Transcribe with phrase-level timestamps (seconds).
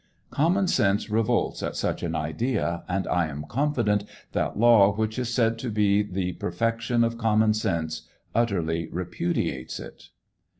[0.31, 5.31] Common sense revolts at such an idea, and I am confident that law which is
[5.31, 10.09] said to be the perfection of common sense utterly repudiates it.